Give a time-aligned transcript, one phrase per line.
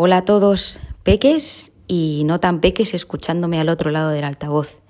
[0.00, 4.80] Hola a todos, peques y no tan peques escuchándome al otro lado del altavoz.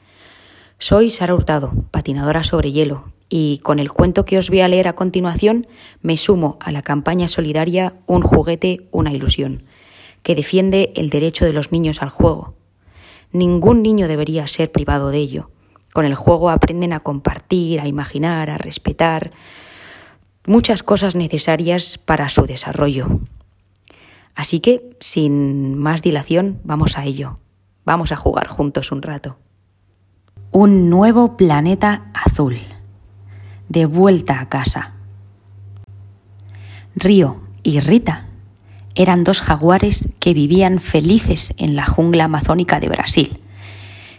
[0.79, 4.87] Soy Sara Hurtado, patinadora sobre hielo, y con el cuento que os voy a leer
[4.87, 5.67] a continuación
[6.03, 9.63] me sumo a la campaña solidaria Un juguete, una ilusión,
[10.23, 12.53] que defiende el derecho de los niños al juego.
[13.33, 15.51] Ningún niño debería ser privado de ello.
[15.95, 19.31] Con el juego aprenden a compartir, a imaginar, a respetar,
[20.45, 23.21] muchas cosas necesarias para su desarrollo.
[24.39, 27.41] Así que, sin más dilación, vamos a ello.
[27.85, 29.37] Vamos a jugar juntos un rato.
[30.53, 32.57] Un nuevo planeta azul.
[33.69, 34.95] De vuelta a casa.
[36.95, 38.29] Río y Rita
[38.95, 43.41] eran dos jaguares que vivían felices en la jungla amazónica de Brasil,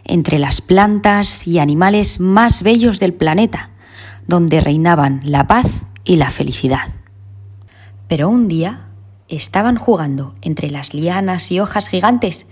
[0.03, 3.69] entre las plantas y animales más bellos del planeta,
[4.27, 5.67] donde reinaban la paz
[6.03, 6.89] y la felicidad.
[8.09, 8.88] Pero un día
[9.29, 12.47] estaban jugando entre las lianas y hojas gigantes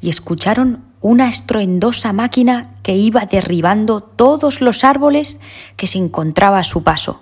[0.00, 5.40] y escucharon una estruendosa máquina que iba derribando todos los árboles
[5.76, 7.20] que se encontraba a su paso.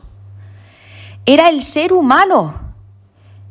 [1.27, 2.55] Era el ser humano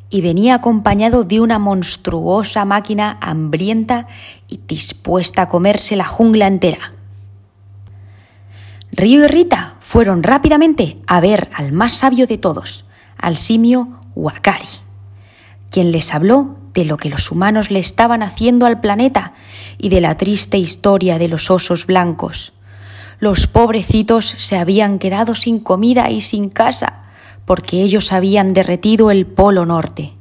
[0.09, 4.07] y venía acompañado de una monstruosa máquina hambrienta
[4.47, 6.93] y dispuesta a comerse la jungla entera.
[8.91, 12.85] Río y Rita fueron rápidamente a ver al más sabio de todos,
[13.17, 14.67] al simio Wakari,
[15.69, 19.33] quien les habló de lo que los humanos le estaban haciendo al planeta
[19.77, 22.53] y de la triste historia de los osos blancos.
[23.19, 27.03] Los pobrecitos se habían quedado sin comida y sin casa
[27.45, 30.13] porque ellos habían derretido el polo norte.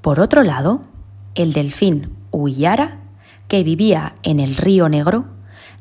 [0.00, 0.82] Por otro lado,
[1.34, 2.98] el delfín Uyara,
[3.48, 5.24] que vivía en el río Negro,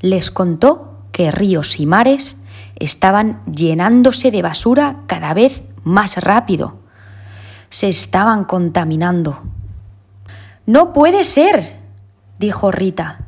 [0.02, 2.38] les contó que ríos y mares
[2.76, 6.80] estaban llenándose de basura cada vez más rápido.
[7.70, 9.42] Se estaban contaminando.
[10.66, 11.78] No puede ser,
[12.40, 13.26] dijo Rita.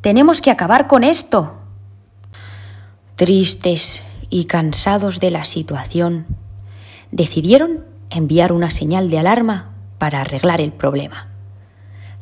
[0.00, 1.58] Tenemos que acabar con esto.
[3.16, 6.26] Tristes y cansados de la situación,
[7.10, 11.28] decidieron enviar una señal de alarma para arreglar el problema.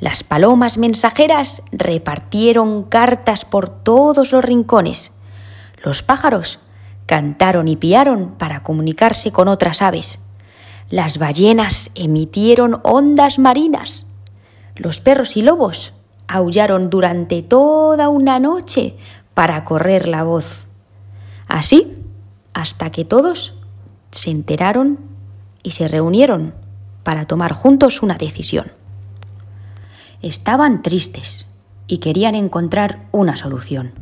[0.00, 5.12] Las palomas mensajeras repartieron cartas por todos los rincones.
[5.82, 6.60] Los pájaros
[7.06, 10.20] cantaron y piaron para comunicarse con otras aves.
[10.90, 14.06] Las ballenas emitieron ondas marinas.
[14.74, 15.92] Los perros y lobos
[16.28, 18.96] aullaron durante toda una noche
[19.34, 20.66] para correr la voz.
[21.46, 22.02] Así,
[22.54, 23.54] hasta que todos
[24.10, 24.98] se enteraron
[25.62, 26.54] y se reunieron
[27.02, 28.72] para tomar juntos una decisión.
[30.22, 31.48] Estaban tristes
[31.86, 33.92] y querían encontrar una solución.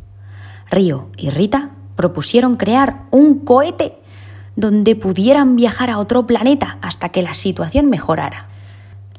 [0.70, 3.98] Río y Rita propusieron crear un cohete
[4.56, 8.49] donde pudieran viajar a otro planeta hasta que la situación mejorara,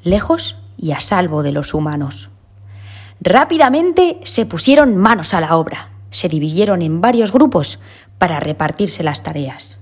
[0.03, 2.29] lejos y a salvo de los humanos.
[3.21, 7.79] Rápidamente se pusieron manos a la obra, se dividieron en varios grupos
[8.17, 9.79] para repartirse las tareas.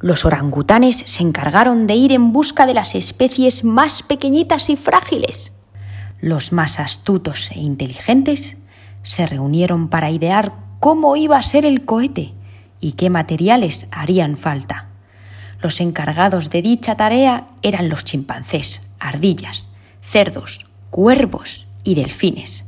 [0.00, 5.52] Los orangutanes se encargaron de ir en busca de las especies más pequeñitas y frágiles
[6.22, 8.56] los más astutos e inteligentes
[9.02, 12.32] se reunieron para idear cómo iba a ser el cohete
[12.82, 14.88] y qué materiales harían falta.
[15.62, 19.68] Los encargados de dicha tarea eran los chimpancés, ardillas,
[20.02, 22.66] cerdos, cuervos y delfines,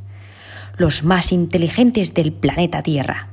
[0.78, 3.28] los más inteligentes del planeta Tierra.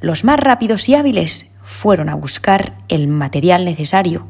[0.00, 4.26] Los más rápidos y hábiles fueron a buscar el material necesario.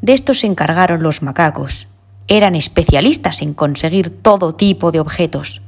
[0.00, 1.88] De esto se encargaron los macacos,
[2.26, 5.60] eran especialistas en conseguir todo tipo de objetos.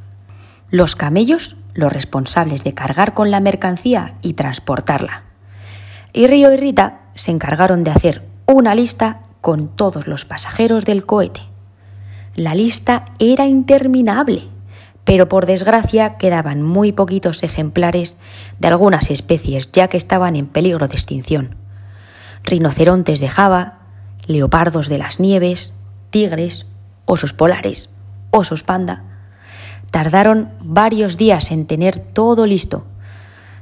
[0.71, 5.25] Los camellos, los responsables de cargar con la mercancía y transportarla.
[6.13, 11.07] Y Río y Rita se encargaron de hacer una lista con todos los pasajeros del
[11.07, 11.43] cohete.
[12.35, 14.43] La lista era interminable,
[15.05, 18.19] pero por desgracia quedaban muy poquitos ejemplares
[18.59, 21.55] de algunas especies ya que estaban en peligro de extinción.
[22.43, 23.79] Rinocerontes de Java,
[24.27, 25.73] leopardos de las nieves,
[26.11, 26.67] tigres,
[27.05, 27.91] osos polares,
[28.31, 29.05] osos panda.
[29.91, 32.87] Tardaron varios días en tener todo listo.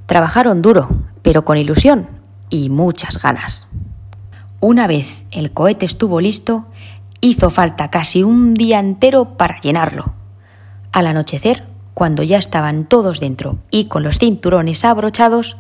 [0.07, 0.89] Trabajaron duro,
[1.23, 2.09] pero con ilusión
[2.51, 3.69] y muchas ganas.
[4.61, 6.67] Una vez el cohete estuvo listo,
[7.21, 10.15] hizo falta casi un día entero para llenarlo.
[10.93, 15.57] Al anochecer, cuando ya estaban todos dentro y con los cinturones abrochados,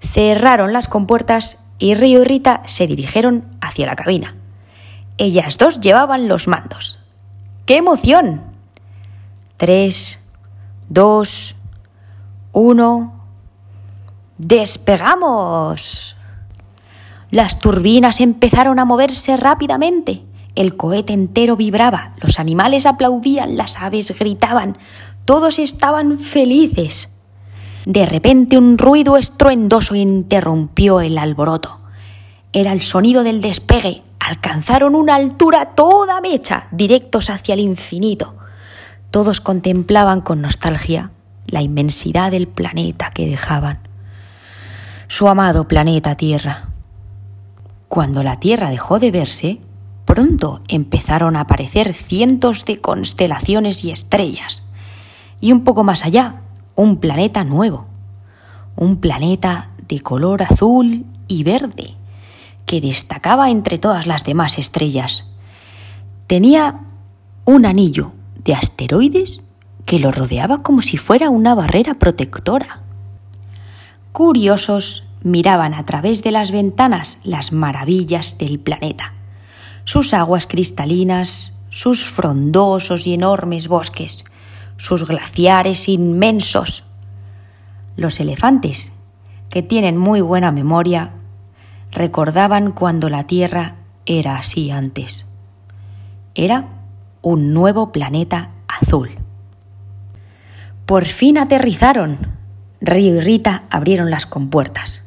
[0.00, 4.36] cerraron las compuertas y Río y Rita se dirigieron hacia la cabina.
[5.18, 6.98] Ellas dos llevaban los mandos.
[7.66, 8.53] ¡Qué emoción!
[9.64, 10.18] Tres,
[10.90, 11.56] dos,
[12.52, 13.14] uno.
[14.36, 16.18] ¡Despegamos!
[17.30, 20.22] Las turbinas empezaron a moverse rápidamente
[20.54, 24.76] El cohete entero vibraba, los animales aplaudían, las aves gritaban,
[25.24, 27.08] todos estaban felices.
[27.86, 31.80] De repente un ruido estruendoso interrumpió el alboroto.
[32.52, 34.02] Era el sonido del despegue.
[34.20, 38.34] Alcanzaron una altura toda mecha, directos hacia el infinito.
[39.14, 41.12] Todos contemplaban con nostalgia
[41.46, 43.78] la inmensidad del planeta que dejaban.
[45.06, 46.70] Su amado planeta Tierra.
[47.86, 49.60] Cuando la Tierra dejó de verse,
[50.04, 54.64] pronto empezaron a aparecer cientos de constelaciones y estrellas.
[55.40, 56.40] Y un poco más allá,
[56.74, 57.86] un planeta nuevo,
[58.74, 61.94] un planeta de color azul y verde,
[62.66, 65.28] que destacaba entre todas las demás estrellas.
[66.26, 66.80] Tenía
[67.44, 68.10] un anillo
[68.44, 69.42] de asteroides
[69.86, 72.80] que lo rodeaba como si fuera una barrera protectora.
[74.12, 79.14] Curiosos miraban a través de las ventanas las maravillas del planeta,
[79.84, 84.24] sus aguas cristalinas, sus frondosos y enormes bosques,
[84.76, 86.84] sus glaciares inmensos.
[87.96, 88.92] Los elefantes,
[89.50, 91.12] que tienen muy buena memoria,
[91.90, 93.76] recordaban cuando la Tierra
[94.06, 95.26] era así antes.
[96.34, 96.68] Era
[97.24, 99.18] un nuevo planeta azul.
[100.84, 102.18] Por fin aterrizaron.
[102.82, 105.04] Río y Rita abrieron las compuertas.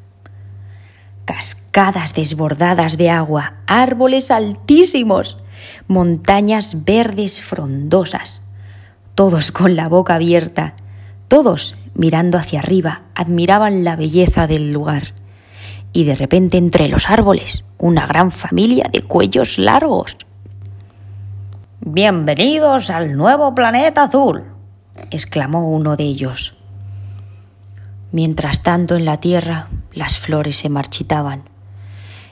[1.25, 5.37] Cascadas desbordadas de agua, árboles altísimos,
[5.87, 8.41] montañas verdes frondosas,
[9.13, 10.73] todos con la boca abierta,
[11.27, 15.13] todos mirando hacia arriba, admiraban la belleza del lugar.
[15.93, 20.17] Y de repente entre los árboles, una gran familia de cuellos largos.
[21.89, 24.43] Bienvenidos al nuevo planeta azul,
[25.09, 26.57] exclamó uno de ellos.
[28.11, 31.49] Mientras tanto en la tierra las flores se marchitaban,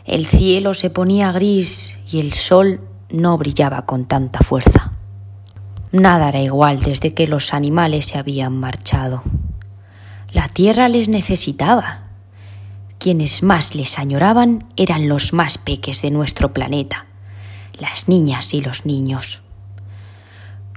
[0.03, 4.91] el cielo se ponía gris y el sol no brillaba con tanta fuerza.
[5.93, 9.23] Nada era igual desde que los animales se habían marchado.
[10.33, 12.09] La tierra les necesitaba.
[12.99, 17.05] Quienes más les añoraban eran los más peques de nuestro planeta,
[17.79, 19.44] las niñas y los niños.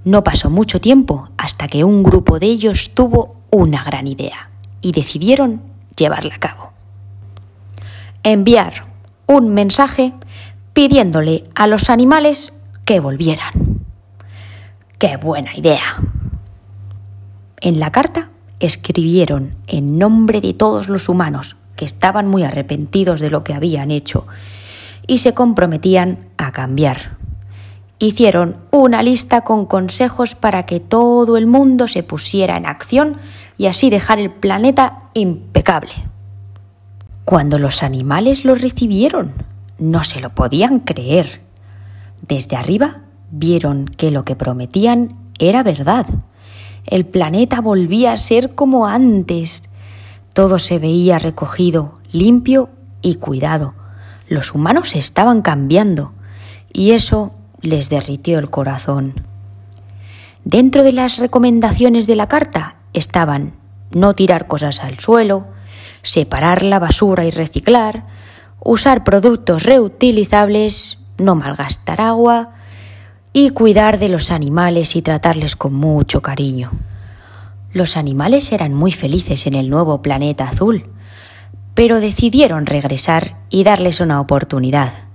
[0.08, 4.49] No pasó mucho tiempo hasta que un grupo de ellos tuvo una gran idea
[4.81, 5.60] y decidieron
[5.99, 6.72] llevarla a cabo.
[8.22, 8.87] Enviar
[9.26, 10.14] un mensaje
[10.72, 12.55] pidiéndole a los animales
[12.87, 13.82] que volvieran.
[14.96, 16.00] ¡Qué buena idea!
[17.61, 18.31] En la carta
[18.61, 23.90] escribieron en nombre de todos los humanos que estaban muy arrepentidos de lo que habían
[23.90, 24.26] hecho
[25.06, 27.17] y se comprometían a cambiar.
[28.00, 33.16] Hicieron una lista con consejos para que todo el mundo se pusiera en acción
[33.56, 35.92] y así dejar el planeta impecable.
[37.24, 39.32] Cuando los animales lo recibieron,
[39.78, 41.42] no se lo podían creer.
[42.26, 46.06] Desde arriba vieron que lo que prometían era verdad.
[46.86, 49.64] El planeta volvía a ser como antes.
[50.32, 52.70] Todo se veía recogido, limpio
[53.02, 53.74] y cuidado.
[54.28, 56.12] Los humanos estaban cambiando
[56.72, 59.25] y eso les derritió el corazón.
[60.44, 63.55] Dentro de las recomendaciones de la carta estaban
[63.90, 65.46] no tirar cosas al suelo,
[66.02, 68.05] separar la basura y reciclar,
[68.60, 72.55] usar productos reutilizables, no malgastar agua,
[73.32, 76.71] y cuidar de los animales y tratarles con mucho cariño.
[77.73, 80.87] Los animales eran muy felices en el nuevo planeta azul,
[81.75, 85.07] pero decidieron regresar y darles una oportunidad.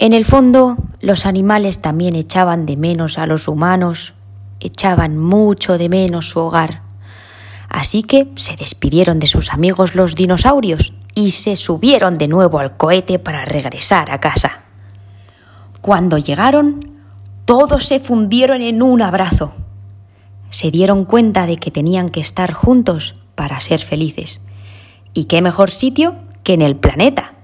[0.00, 4.14] En el fondo, los animales también echaban de menos a los humanos,
[4.60, 6.82] echaban mucho de menos su hogar.
[7.68, 12.76] Así que se despidieron de sus amigos los dinosaurios y se subieron de nuevo al
[12.76, 14.62] cohete para regresar a casa.
[15.80, 17.02] Cuando llegaron,
[17.44, 19.52] todos se fundieron en un abrazo.
[20.50, 24.40] Se dieron cuenta de que tenían que estar juntos para ser felices.
[25.12, 26.14] ¿Y qué mejor sitio
[26.44, 27.37] que en el planeta?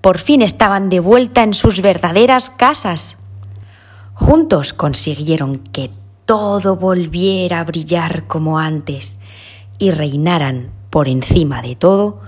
[0.00, 3.18] Por fin estaban de vuelta en sus verdaderas casas.
[4.14, 5.90] Juntos consiguieron que
[6.24, 9.18] todo volviera a brillar como antes
[9.78, 12.20] y reinaran por encima de todo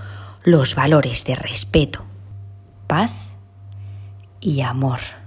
[0.43, 2.03] los valores de respeto,
[2.87, 3.11] paz
[4.39, 5.18] y amor.